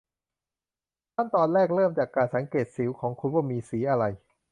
[1.15, 4.05] ขั้นตอนแรกเริ่มจากการสังเกตสิวของคุณว่ามีสีอะไร